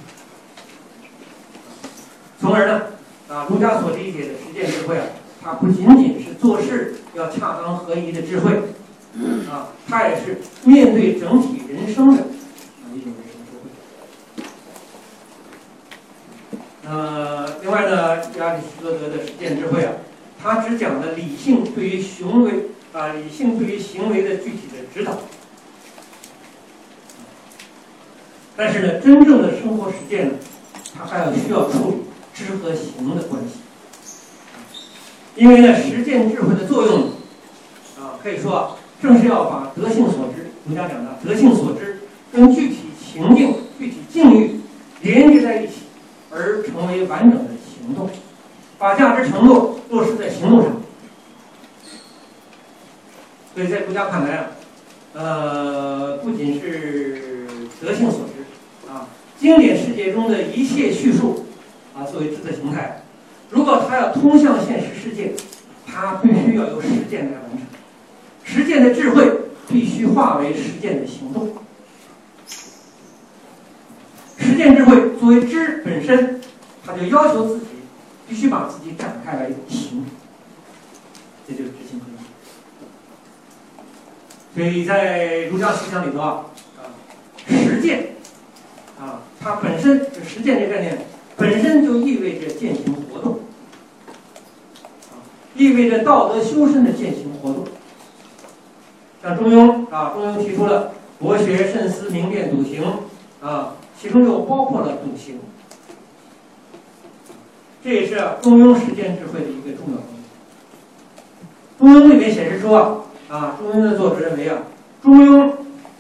[2.41, 2.83] 从而呢，
[3.29, 5.07] 啊，儒家所理解的实践智慧啊，
[5.43, 8.53] 它不仅仅是做事要恰当合一的智慧，
[9.51, 12.27] 啊，它也是面对整体人生的。
[16.93, 19.93] 呃，另外呢，亚里士多德的实践智慧啊，
[20.39, 25.17] 他只讲了理性对于行为啊，理性对于行为的具体的指导。
[28.55, 30.35] 但是呢，真正的生活实践呢，
[30.95, 31.97] 它还要需要处理
[32.35, 33.61] 知和行的关系。
[35.35, 37.05] 因为呢，实践智慧的作用
[37.99, 42.01] 啊，可以说啊，正是要把德性所知，儒家讲的德性所知，
[42.31, 44.61] 跟具体情境、具体境遇
[45.01, 45.82] 连接在一起。
[46.35, 48.09] 而成为完整的行动，
[48.79, 50.81] 把价值承诺落实在行动上。
[53.55, 54.47] 所以在儒家看来啊，
[55.13, 57.45] 呃，不仅是
[57.81, 61.45] 德性所致啊，经典世界中的一切叙述
[61.95, 63.03] 啊，作为知识形态，
[63.51, 65.35] 如果它要通向现实世界，
[65.87, 67.61] 它必须要由实践来完成。
[68.43, 69.31] 实践的智慧
[69.69, 71.53] 必须化为实践的行动。
[74.39, 76.41] 实见智慧作为知本身，
[76.87, 77.67] 他就要求自己
[78.29, 80.07] 必须把自己展开来行，
[81.49, 82.15] 这就是知行合一。
[84.55, 86.45] 所以在儒家思想里头啊，
[86.79, 86.87] 啊，
[87.49, 88.15] 实践
[89.01, 93.41] 啊，它本身就实践这概念本身就意味着践行活动，
[95.11, 95.19] 啊，
[95.57, 97.65] 意味着道德修身的践行活动。
[99.25, 102.85] 像中庸啊，中庸提出了博学、慎思、明辨、笃行
[103.41, 103.75] 啊。
[104.03, 105.39] 其中又包括了笃行，
[107.85, 110.25] 这也是中庸实践智慧的一个重要方面。
[111.79, 114.65] 中庸》里面显示出啊，啊，中庸的作者认为啊，
[115.01, 115.53] 中庸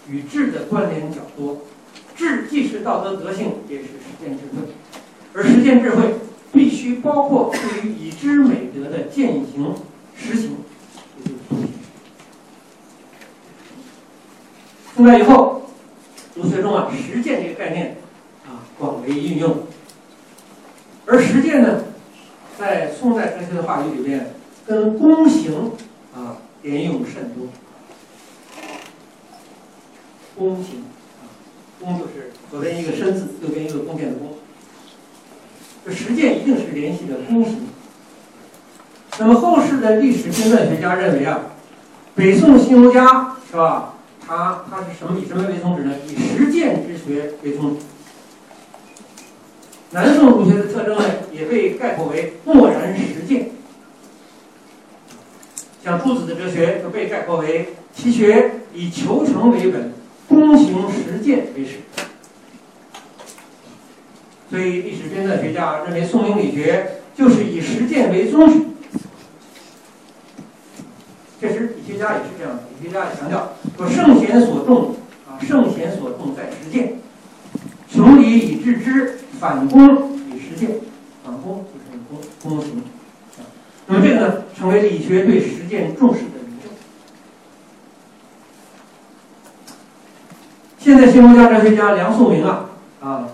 [0.08, 1.58] 与智的关联较多，
[2.16, 4.66] 智既是道德德性，也是实践智慧，
[5.32, 6.16] 而实践智慧
[6.52, 9.76] 必须包括对于已知美德的践行
[10.16, 10.56] 实行，
[14.96, 15.20] 出来。
[15.20, 15.61] 以后，
[16.34, 17.96] 儒学中啊，实践这个概念
[18.46, 19.66] 啊广为运用，
[21.06, 21.84] 而实践呢，
[22.58, 24.34] 在宋代哲学的话语里边，
[24.66, 25.72] 跟躬行
[26.14, 27.48] 啊连用甚多。
[30.38, 30.84] 躬行
[31.20, 31.28] 啊，
[31.82, 34.38] 躬就是左边一个身字，右边一个弓箭的弓。
[35.84, 37.66] 这实践一定是联系着躬行。
[39.18, 41.40] 那么后世的历史经论学家认为啊，
[42.14, 43.91] 北宋新儒家是吧？
[44.26, 45.94] 他他是什么以什么为宗旨呢？
[46.06, 47.84] 以实践之学为宗旨。
[49.90, 53.50] 南宋儒学的特征呢，也被概括为默然实践。
[55.84, 59.92] 像朱子的哲学就被概括为其学以求成为本。
[60.30, 61.80] 躬行实践为始，
[64.48, 68.64] 所以历史编纂学家认为宋明理学就是以实践为宗旨。
[71.38, 72.62] 确实，理学家也是这样的。
[72.80, 74.96] 理学家也强调说：“圣贤所重
[75.28, 76.94] 啊，圣贤所重在实践。
[77.88, 80.80] 穷理以致知，反躬以实践。
[81.24, 82.82] 反躬就是躬躬行。
[83.86, 86.26] 那么这个呢，成为理学对实践重视的。”
[90.78, 93.28] 现在新儒家哲学家梁漱溟啊啊，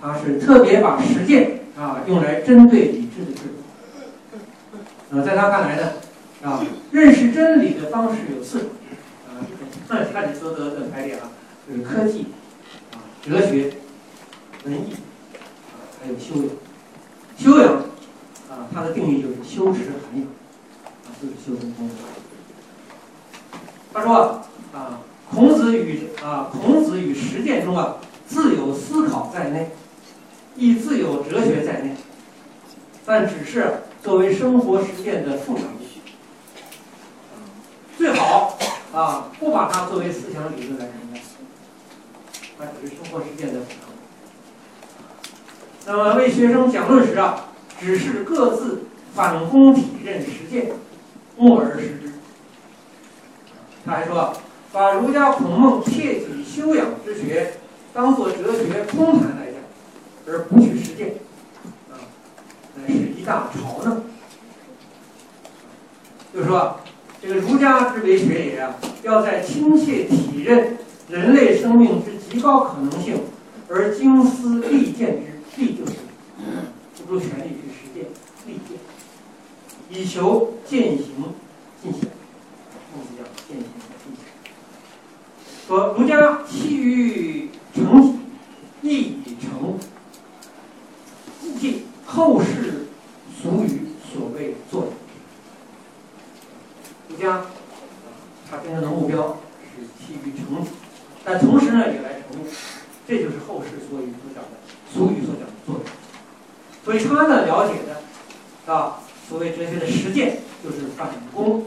[0.00, 4.78] 他是特别把实践啊用来针对理智的智慧。
[5.10, 5.94] 呃，在他看来呢，
[6.44, 8.68] 啊，认识真理的方式有四种，
[10.12, 11.30] 啊，按亚里士多德的排列啊，
[11.68, 12.26] 就是科技
[12.92, 13.74] 啊、哲学、
[14.64, 14.92] 文艺
[15.72, 16.50] 啊，还有修养。
[17.38, 17.74] 修养
[18.50, 20.24] 啊，它的定义就是修持涵养
[21.06, 21.94] 啊，就是修身功夫。
[23.92, 25.00] 他说啊。
[25.34, 27.96] 孔子与啊，孔子与实践中啊，
[28.26, 29.70] 自有思考在内，
[30.56, 31.96] 亦自有哲学在内，
[33.06, 35.68] 但只是作为生活实践的副产物。
[37.96, 38.58] 最好
[38.92, 41.22] 啊，不把它作为思想理论来承担，
[42.58, 43.92] 它只是生活实践的副产物。
[45.86, 47.46] 那么为学生讲论时啊，
[47.80, 48.82] 只是各自
[49.14, 50.72] 反躬体认实践，
[51.38, 52.12] 默而识之。
[53.86, 54.34] 他还说。
[54.74, 57.56] 把儒家孔孟切己修养之学
[57.92, 59.60] 当做哲学空谈来讲，
[60.26, 61.16] 而不去实践，
[61.90, 62.00] 啊，
[62.74, 64.04] 乃是一大嘲弄。
[66.32, 66.80] 就是说，
[67.20, 70.78] 这个儒家之为学也啊，要在亲切体认
[71.10, 73.20] 人类生命之极高可能性，
[73.68, 75.92] 而精思力荐之，力就是
[76.94, 78.04] 付出全力去实践，
[78.46, 78.78] 力荐，
[79.90, 81.34] 以求践行
[81.82, 82.08] 进行。
[85.64, 88.18] 说儒家期于成己，
[88.82, 89.78] 亦以成
[91.58, 91.86] 即
[92.22, 92.86] 后世
[93.42, 94.92] 俗语所谓做。
[97.08, 97.46] 儒家
[98.48, 99.38] 他真正的目标
[99.74, 100.70] 是期于成己，
[101.24, 102.46] 但同时呢也来成物，
[103.08, 104.50] 这就是后世所语所讲的
[104.94, 105.80] 俗语所讲的做。
[106.84, 111.62] 所以他呢了解的啊，所谓哲学的实践就是反躬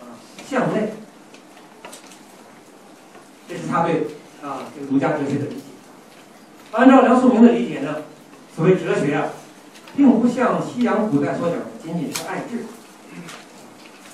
[0.00, 0.16] 啊
[0.48, 0.94] 向内。
[3.46, 4.06] 这是他对
[4.42, 5.62] 啊这个儒家哲学的理解。
[6.72, 7.96] 按照梁漱溟的理解呢，
[8.56, 9.28] 所谓哲学啊，
[9.96, 12.66] 并不像西洋古代所讲的仅仅是爱智，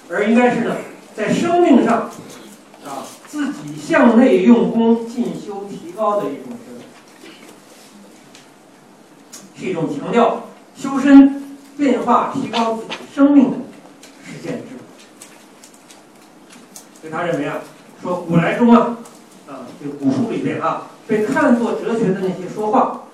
[0.08, 0.76] 而应该是呢，
[1.16, 2.10] 在生命上
[2.84, 6.82] 啊自己向内用功进修提高的一种学问，
[9.56, 10.42] 是一种强调
[10.76, 13.56] 修身变化提高自己生命的
[14.22, 14.82] 实践智慧。
[17.00, 17.62] 所以他认为啊，
[18.02, 18.98] 说古来中啊。
[19.48, 23.04] 啊，这个古书里面啊，被看作哲学的那些说话，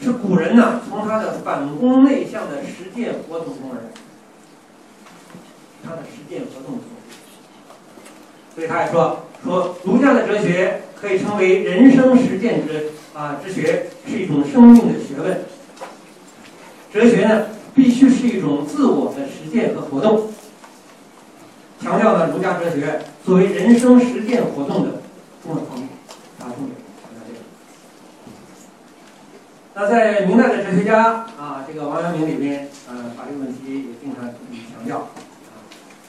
[0.00, 3.90] 是古人呢从他的反攻内向的实践活动中而来，
[5.84, 6.84] 他的实践活动中，
[8.58, 15.44] 所以他也说说儒家的哲学可以称为人生实践之啊之学，是一种生命的学问。
[16.92, 20.32] 哲学呢，必须是一种自我的实践和活动，
[21.80, 25.02] 强调了儒家哲学作为人生实践活动的。
[25.44, 25.88] 重要方面，
[26.40, 26.74] 啊，重点。
[29.74, 34.98] 那在明代的哲学家啊，这个王阳明里面，呃，把这个问题也经常强调，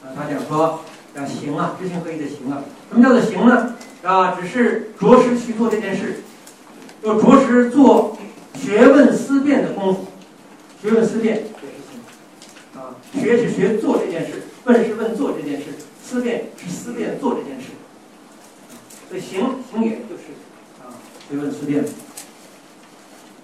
[0.02, 0.80] 啊，他讲说，
[1.16, 2.64] 啊，行啊，知行合一的行啊。
[2.90, 3.76] 什么叫做行呢？
[4.04, 6.22] 啊，只是着实去做这件事，
[7.04, 8.18] 要着实做
[8.56, 10.06] 学问思辨的功夫。
[10.82, 12.00] 学问思辨也是行
[12.80, 15.66] 啊，学是学做这件事，问是问做这件事，
[16.02, 17.68] 思辨是思辨做这件事。
[19.10, 20.32] 所以行行也就是
[20.80, 20.96] 啊，
[21.30, 21.84] 学问思辨。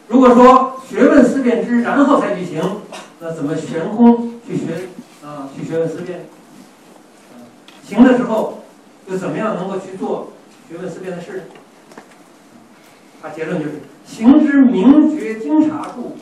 [0.08, 2.82] 如果说学问思辨之，然后才去行，
[3.20, 4.88] 那怎么悬空去学
[5.26, 5.50] 啊？
[5.58, 6.28] 去学问思辨？
[7.88, 8.64] 行的时候
[9.08, 10.34] 又怎么样能够去做
[10.68, 11.44] 学问思辨的事呢？
[13.22, 16.18] 他结论就是：行之明觉精察处，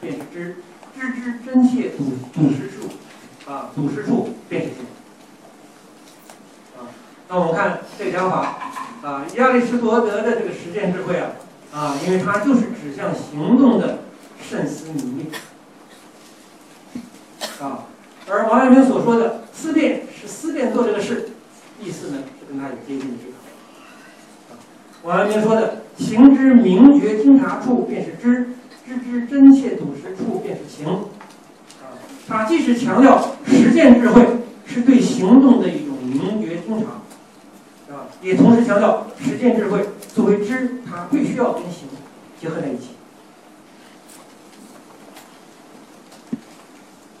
[0.00, 0.56] 便是知；
[0.94, 4.76] 知之真切笃笃实处，啊，笃实处便是行。
[6.78, 6.88] 啊，
[7.28, 8.58] 那我们看这个讲法
[9.02, 11.30] 啊，亚里士多德的这个实践智慧啊，
[11.72, 14.00] 啊，因为它就是指向行动的
[14.40, 15.40] 慎思明辨。
[17.60, 17.84] 啊，
[18.30, 20.07] 而王阳明所说的思辨。
[20.20, 21.30] 是思辨做这个事，
[21.80, 24.58] 意思呢是跟他有接近的地方。
[25.04, 28.46] 王阳明说的“行之明觉精察处，便是知；
[28.84, 30.88] 知之真切笃实处，便是行。”
[31.80, 31.94] 啊，
[32.26, 34.26] 他既是强调实践智慧
[34.66, 41.88] 是对行动的一种明觉精察，啊，也同时强调实践智慧作为知，它必须要跟行
[42.40, 42.88] 结合在一起。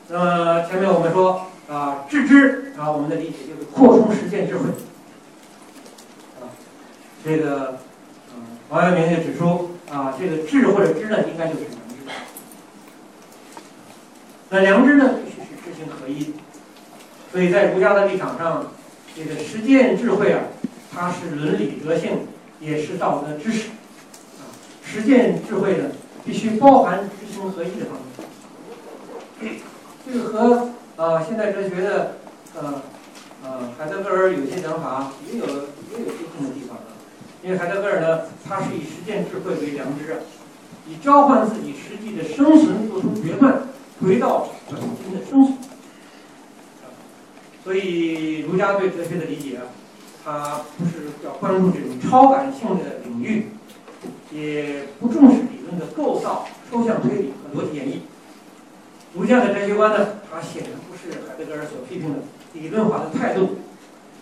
[0.08, 1.42] 那么前面我们说。
[1.68, 4.70] 啊，致知啊，我们的理解就是扩充实践智慧。
[6.40, 6.48] 啊，
[7.22, 7.78] 这个，
[8.34, 11.94] 嗯，王阳明就指出啊，这个智或者知呢，应该就是良知。
[14.48, 16.32] 那良知呢，必须是知行合一。
[17.30, 18.72] 所以在儒家的立场上，
[19.14, 20.44] 这个实践智慧啊，
[20.90, 22.26] 它是伦理德性，
[22.60, 23.68] 也是道德知识。
[24.38, 24.48] 啊，
[24.82, 25.90] 实践智慧呢，
[26.24, 27.98] 必须包含知行合一的方
[29.42, 29.56] 面。
[30.10, 30.70] 这个和。
[30.98, 32.16] 啊，现代哲学的，
[32.56, 32.82] 呃，
[33.44, 36.90] 呃，海德格尔有些讲法也有也有不同的地方啊。
[37.40, 40.18] 因为海德格尔呢，他是以实践智慧为良知啊，
[40.88, 43.62] 以召唤自己实际的生存做出决断，
[44.02, 45.56] 回到本心的生存。
[47.62, 49.62] 所以儒家对哲学的理解啊，
[50.24, 53.50] 他不是要关注这种超感性的领域，
[54.32, 57.98] 也不重视理论的构造、抽象推理和逻辑演绎。
[59.14, 62.18] 儒家的哲学观呢，它显然不是海德格尔所批评的
[62.52, 63.56] 理论化的态度。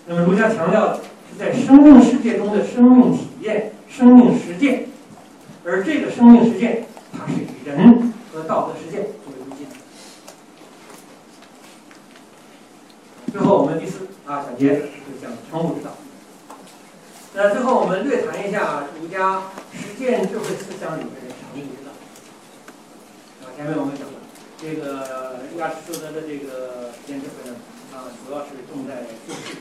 [0.07, 4.87] 那么，儒家强调的是在生命世界中的生命体验、生命实践，
[5.65, 9.67] 而这个生命实践，它是以人和道德实践作为中心。
[13.33, 15.91] 最后，我们第四啊小结就讲成物之道。
[17.35, 19.43] 那最后，我们略谈一下儒家
[19.73, 21.91] 实践智慧思想里面的成物之道。
[23.43, 24.16] 啊，前面我们讲。
[24.59, 27.57] 这个亚里士多德的这个实践智慧呢，
[27.93, 29.53] 啊，主要是重在注释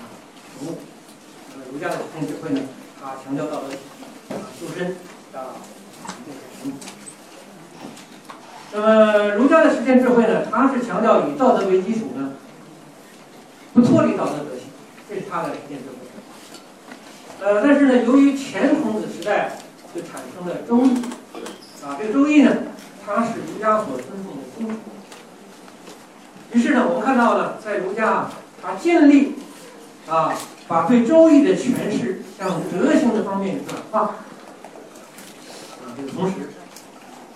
[0.00, 0.10] 啊，
[0.58, 0.78] 成物。
[1.52, 2.60] 那么儒家的实践智慧呢，
[3.00, 4.96] 它强调道德啊，修身
[5.32, 5.54] 啊，
[8.72, 12.32] 那么儒家的实践智慧呢，它是强调以道德为基础呢，
[13.72, 14.66] 不脱离道德德性，
[15.08, 15.94] 这是它的实践智慧。
[17.40, 19.58] 呃，但是呢，由于前孔子时代
[19.94, 21.00] 就产生了周易
[21.84, 22.52] 啊，这个周易呢。
[23.12, 24.76] 它是儒家所尊重的经书。
[26.52, 29.34] 于是呢，我们看到了，在儒家啊，他建立
[30.08, 30.32] 啊，
[30.68, 34.14] 把对《周易》的诠释向德行的方面转化
[35.82, 36.34] 啊，这个同时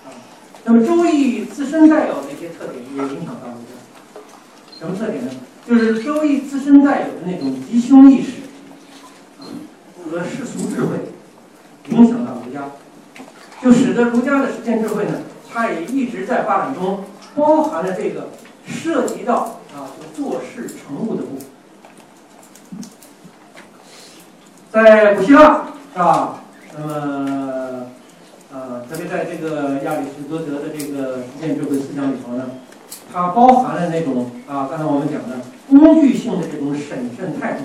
[0.05, 0.15] 啊，
[0.63, 3.75] 那么《周易》自身带有的一些特点也影响到儒家。
[4.79, 5.33] 什么特点呢？
[5.67, 8.43] 就是《周易》自身带有的那种吉凶意识
[9.41, 9.43] 啊
[10.09, 10.99] 和世俗智慧，
[11.89, 12.71] 影响到儒家，
[13.61, 15.21] 就使得儒家的实践智慧呢。
[15.55, 17.05] 它也一直在发展中，
[17.37, 18.31] 包含了这个
[18.67, 21.47] 涉及到啊做事成物的部分。
[24.73, 26.41] 在古希腊是吧？
[26.77, 27.87] 那么
[28.53, 32.47] 呃，特别在这个亚里士多德的这个实践智慧思想里头呢，
[33.13, 35.39] 它包含了那种啊，刚才我们讲的
[35.71, 37.61] 工具性的这种审慎态度。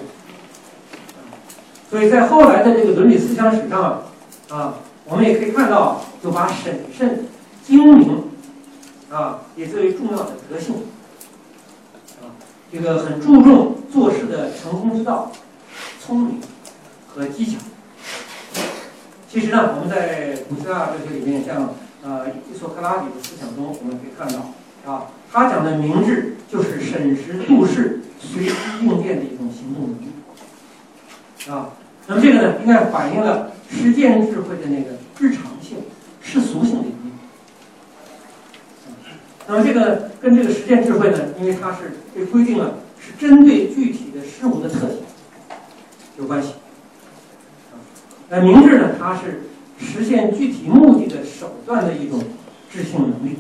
[1.89, 4.04] 所以在后来的这个伦理思想史上啊
[4.49, 4.73] 啊，
[5.06, 7.25] 我们也可以看到，就把审慎。
[7.65, 8.23] 精明
[9.12, 10.75] 啊，也最为重要的德性
[12.21, 12.33] 啊，
[12.71, 15.31] 这个很注重做事的成功之道、
[15.99, 16.39] 聪明
[17.07, 17.57] 和技巧。
[19.31, 28.51] 其实呢，我们在古希腊哲学里面，像呃伊索克拉底的思想中，我们可以看到啊，他讲的明智就是审时度势、随机
[28.81, 31.69] 应变的一种行动能力啊。
[32.07, 35.77] 那么这个呢，应该反映了实践智慧的那个日常性、
[36.21, 37.08] 世俗性的一面。
[39.50, 45.00] 那么这个跟这个实践智慧呢，因为它是被规定了是针对具体的事物的特性
[46.19, 46.54] 有关系。
[48.29, 49.41] 那明智呢，它是
[49.79, 52.23] 实现具体目的的手段的一种
[52.71, 53.39] 智性能力，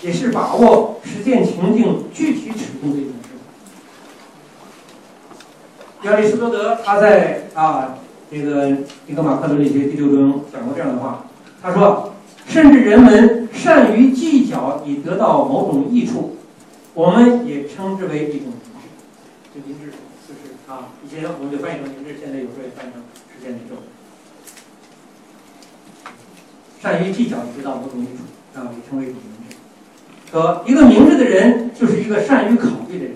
[0.00, 3.28] 也是把握实践情境具体尺度的一种智
[6.00, 6.08] 慧。
[6.08, 7.98] 亚里士多德他在啊
[8.30, 8.68] 这个
[9.06, 11.26] 《一个马克伦理学》第六中讲过这样的话，
[11.60, 12.14] 他说
[12.48, 16.36] ：“甚至人们善于计较以得到某种益处，
[16.94, 18.88] 我们也称之为一种明智。
[19.54, 19.86] 这明智
[20.26, 23.74] 就是啊，以前我们就翻译成明智，现在有时候也翻译成实践之智。
[26.80, 28.24] 善于计较以得到某种益处，
[28.58, 29.54] 啊，也称为一种明智。
[30.32, 33.14] 说一个明智的人就是一个善于考虑的人。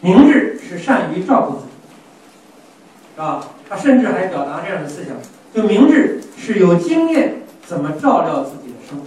[0.00, 1.72] 明智是善于照顾自己，
[3.14, 3.48] 是吧？
[3.68, 5.14] 他甚至还表达这样的思想：
[5.52, 9.04] 就明智是有经验怎么照料自己的生活。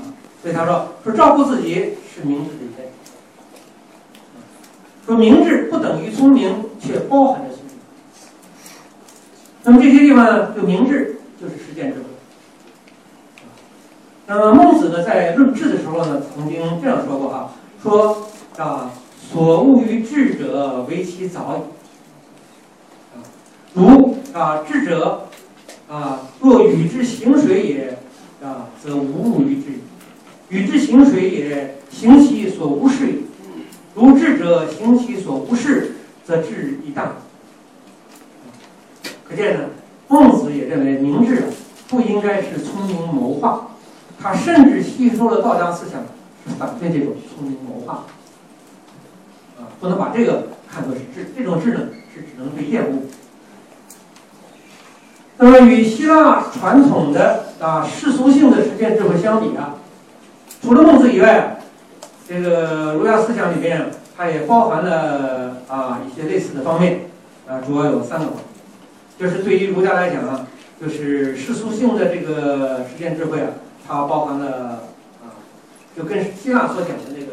[0.00, 0.12] 啊，
[0.48, 1.74] 所以他说说照顾自己
[2.14, 2.90] 是明智的一类。
[5.04, 7.74] 说明智不等于聪明，却包含着聪明。
[9.64, 12.06] 那么这些地方呢，就明智就是实践智慧。
[14.26, 18.26] 那么孟子呢，在论智的时候呢，曾经这样说过哈，说。
[18.56, 18.90] 啊，
[19.30, 21.60] 所恶于智者，为其早矣。
[23.14, 23.22] 啊，
[23.74, 25.28] 如啊，智者
[25.88, 27.98] 啊，若与之行水也，
[28.42, 29.76] 啊，则无物于之矣；
[30.48, 33.14] 与之行水也，行其所无事也。
[33.94, 37.12] 如智者行其所无事，则智亦大。
[39.28, 39.64] 可见呢，
[40.08, 41.44] 孟子也认为明智
[41.88, 43.68] 不应该是聪明谋划，
[44.20, 46.02] 他甚至吸收了道家思想，
[46.58, 48.04] 反对这种聪明谋划。
[49.58, 51.80] 啊不能把这个看作是智，这种智呢
[52.14, 53.02] 是只能被厌恶。
[55.36, 59.76] 那么与希腊传统的啊世俗性的实践智慧相比啊，
[60.62, 61.60] 除了孟子以外，
[62.28, 67.02] 这个儒家思想里面它也包含了啊一些类似的方面
[67.46, 68.44] 啊，主要有三个方面，
[69.18, 70.46] 就是对于儒家来讲啊，
[70.80, 73.50] 就是世俗性的这个实践智慧啊，
[73.86, 74.84] 它包含了
[75.22, 75.38] 啊，
[75.96, 77.32] 就跟希腊所讲的那个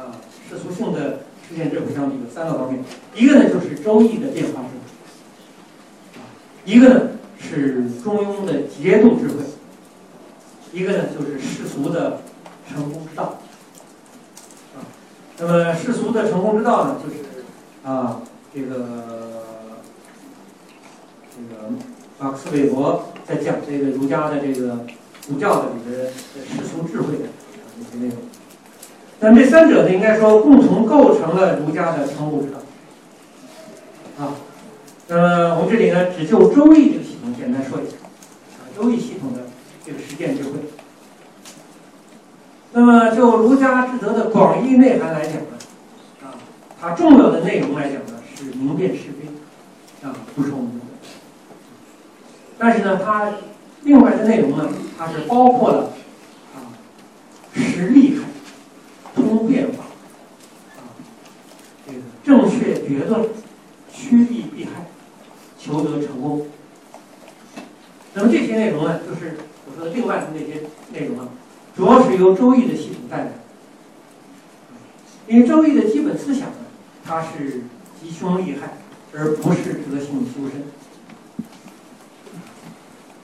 [0.00, 0.16] 啊
[0.48, 1.20] 世俗性的。
[1.48, 6.20] 实践智慧相比有三个方面，一个呢就是周易的变化智慧，
[6.66, 7.00] 一个呢
[7.40, 9.36] 是中庸的节度智慧，
[10.74, 12.20] 一个呢就是世俗的
[12.68, 13.38] 成功之道。
[14.74, 14.84] 啊，
[15.38, 17.16] 那么世俗的成功之道呢，就是
[17.84, 18.20] 啊
[18.54, 19.44] 这个
[21.30, 21.70] 这个
[22.18, 24.80] 马克思韦伯在讲这个儒家的这个
[25.28, 27.24] 儒教的里边世俗智慧的
[27.78, 28.16] 一些内容。
[29.20, 32.58] 那这三者呢，应该说共同构成了儒家的成功之道。
[34.18, 34.34] 啊，
[35.06, 37.96] 那么我们这里呢，只就《周易》这个系统简单说一下，
[38.58, 39.46] 啊，《周易》系统的
[39.84, 40.50] 这个实践智慧。
[42.78, 45.58] 那么就儒家智德的广义内涵来讲呢，
[46.22, 46.30] 啊，
[46.80, 50.70] 它重要的内容来讲呢，是明辨是非，啊，不是我们
[52.56, 53.32] 但是呢，它
[53.82, 55.90] 另外的内容呢，它是包括了
[56.54, 56.70] 啊，
[57.52, 58.26] 实利害。
[59.16, 59.84] 通变化，
[60.76, 60.94] 啊，
[61.84, 63.20] 这个正确决断，
[63.92, 64.86] 趋利避害，
[65.58, 66.46] 求得成功。
[68.14, 70.62] 那么这些内容呢，就是我说的另外的那些
[70.92, 71.26] 内容啊，
[71.78, 73.32] 主要是由《周易》的系统带来。
[75.28, 76.56] 因为《周易》的基本思想呢，
[77.04, 77.62] 它是
[78.02, 78.78] 吉凶利害，
[79.16, 80.64] 而不是德性修身。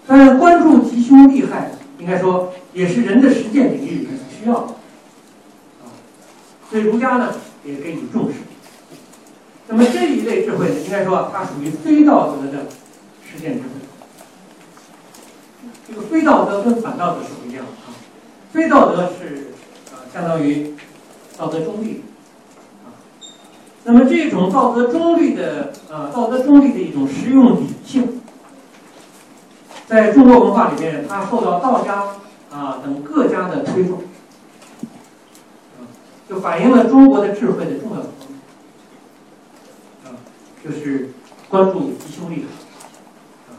[0.07, 4.75] 但是关注吉凶利害，应该说也是人的实践领域里面所需要的。
[6.71, 7.35] 所以儒家呢
[7.65, 8.35] 也给予重视。
[9.67, 12.67] 那么这一类智慧呢，应该说它属于非道德的
[13.29, 13.69] 实践智慧。
[15.89, 17.94] 这个非道德跟反道德是不一样的啊。
[18.55, 19.49] 非道德是
[19.93, 20.77] 啊，相当于
[21.37, 22.05] 道德中立
[22.85, 22.95] 啊。
[23.83, 28.23] 那么这种道德中立的啊，道德中立的一种实用理性，
[29.89, 32.05] 在中国文化里面，它受到道家
[32.53, 34.05] 啊等各家的推崇。
[36.29, 38.39] 就反映了中国的智慧的重要方面，
[40.05, 40.15] 啊，
[40.65, 41.11] 就是
[41.49, 42.45] 关注吉凶利
[43.49, 43.59] 害，啊，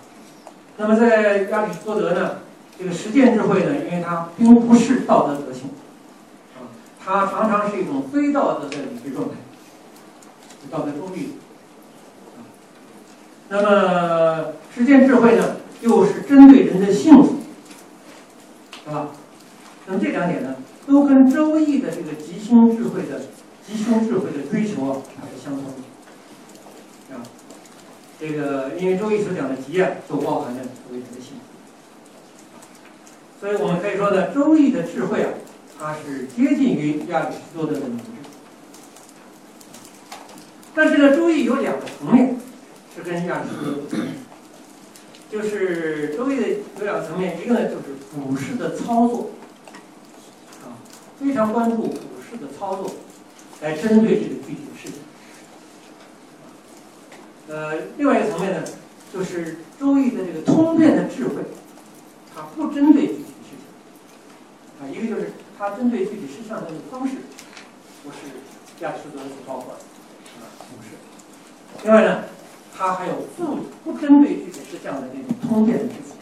[0.77, 2.37] 那么在亚里士多德呢，
[2.77, 5.69] 这个实践智慧呢，因为它并不是道德德性，
[6.55, 6.67] 啊，
[7.03, 9.35] 它常常是一种非道德的理智状态，
[10.69, 11.33] 道德中立，
[12.35, 12.43] 啊，
[13.49, 17.37] 那么实践智慧呢，又是针对人的幸福，
[18.83, 19.09] 是吧？
[19.87, 20.55] 那么这两点呢？
[20.87, 23.21] 都跟《周易》的这个吉凶智慧的
[23.65, 25.63] 吉凶智慧的追求啊，它是相通
[27.09, 27.23] 的啊。
[28.19, 31.44] 这个因为《周易》所讲的吉啊，都包含着所谓人的幸福，
[33.45, 35.29] 所以我们可以说呢，《周易》的智慧啊，
[35.77, 38.05] 它是接近于亚里士多德的明智。
[40.73, 42.37] 但是呢，《周易》有两个层面
[42.95, 43.97] 是跟亚里士多德，
[45.29, 46.47] 就是《周易》的
[46.79, 49.29] 有两个层面，一个呢就是股市的操作。
[51.19, 52.95] 非常关注股市的操作，
[53.61, 54.97] 来针对这个具体的事情。
[57.47, 58.63] 呃，另外一个层面呢，
[59.13, 61.43] 就是周易的这个通变的智慧，
[62.35, 63.23] 它不针对具体，
[64.79, 67.15] 啊，一个就是它针对具体事项的那个方式，
[68.03, 68.17] 不是
[68.81, 69.79] 亚里士多德所包括的，
[70.39, 70.89] 啊，不是。
[71.83, 72.23] 另外呢，
[72.75, 76.13] 它还有不不针对具体事项的这种通变的句子，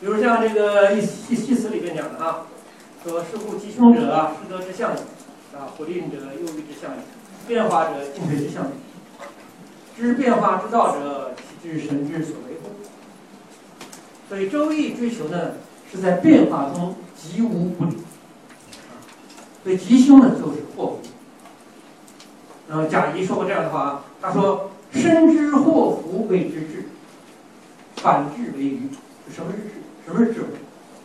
[0.00, 2.46] 比如像这个《易易系辞》里边讲的啊，
[3.04, 5.00] 说“事故吉凶者，失德之象也；
[5.56, 7.02] 啊，不吝者，忧虑之象也；
[7.46, 8.70] 变化者，进退之象也。
[9.96, 12.70] 知变化之道者，其知神之所为乎？”
[14.28, 15.52] 所以《周易》追求呢，
[15.92, 17.98] 是在变化中吉无不利。
[19.62, 21.00] 所以吉凶呢，就是祸福。
[22.68, 26.88] 然后贾谊说过这样的话，他说：“深知祸福谓之智，
[27.96, 28.88] 反智为愚。”
[29.30, 29.64] 什么是智？
[30.04, 30.46] 什么是智慧？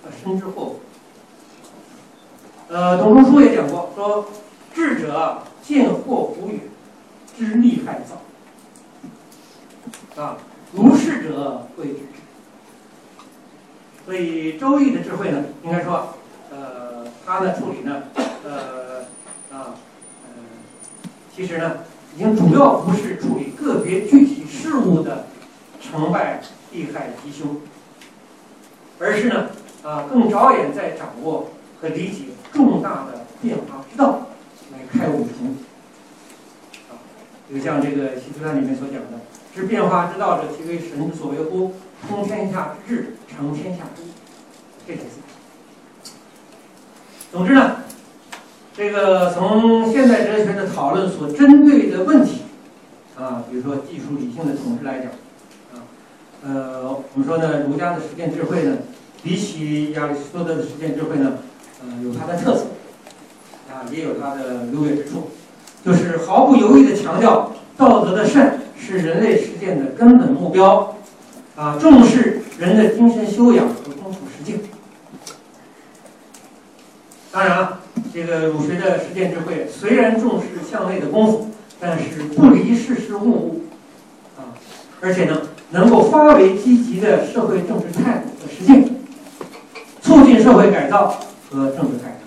[0.04, 0.80] 呃，深知祸福。
[2.70, 4.26] 呃，董仲舒也讲过，说
[4.74, 6.60] ：“智者见祸福远，
[7.38, 8.16] 知利害早。”
[10.22, 10.38] 啊，
[10.74, 12.00] 如是者谓之智。
[14.08, 16.14] 所以《周易》的智慧呢，应该说，
[16.49, 19.01] 呃，它的处理呢，呃，
[19.51, 19.76] 啊，
[20.24, 20.30] 呃，
[21.36, 21.80] 其实呢，
[22.16, 25.26] 已经主要不是处理个别具体事物的
[25.82, 26.41] 成败、
[26.72, 27.58] 利害、吉凶，
[28.97, 29.49] 而是呢，
[29.84, 31.49] 啊，更着眼在掌握
[31.82, 34.28] 和理解重大的变化之道，
[34.72, 35.51] 来开悟成悟。
[35.51, 35.76] 啊，
[37.54, 39.20] 就像这个《西游记》里面所讲的。
[39.56, 41.74] 知变化之道者，其为神所为乎？
[42.08, 44.08] 通天下之治，成天下之义。
[44.86, 45.18] 这些字。
[47.32, 47.78] 总之呢，
[48.76, 52.43] 这个从现代哲学的讨论所针对的问题，
[53.18, 55.08] 啊，比如说技术理性的统治来讲，
[55.74, 55.82] 啊，
[56.43, 58.78] 呃，我们说呢，儒家的实践智慧呢，
[59.24, 61.39] 比起亚里士多德的实践智慧呢，
[61.82, 62.66] 呃，有它的特色，
[63.72, 65.32] 啊，也有它的优越之处，
[65.86, 68.59] 就是毫不犹豫的强调道德的善。
[68.80, 70.95] 是人类实践的根本目标，
[71.57, 74.59] 啊，重视人的精神修养和功夫实践。
[77.32, 77.80] 当然了，
[78.13, 81.49] 这个儒学的实践智慧虽然重视向内的功夫，
[81.82, 83.61] 但是不离世事物物，
[84.38, 84.55] 啊，
[85.01, 88.88] 而且呢，能够发为积极的社会政治态度和实践，
[90.01, 91.19] 促进社会改造
[91.49, 92.26] 和政治改革。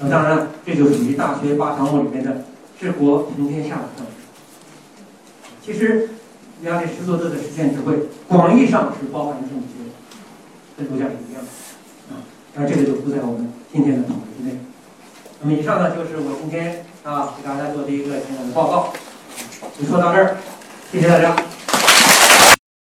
[0.00, 2.44] 那当然，这就属于《大学八堂目》里面的
[2.78, 4.12] 治国平天下的政治。
[5.64, 6.10] 其实，
[6.62, 9.90] 亚里士多德的实践智慧，广义上是包含政治学，
[10.76, 12.22] 跟儒家是一样的啊。
[12.54, 14.60] 那这个就不在我们今天的讨论之内。
[15.40, 18.92] 那么以上呢，就是我今天啊给大家做的一个简短的报告。
[19.78, 20.36] 就说到这儿，
[20.92, 21.36] 谢谢大家。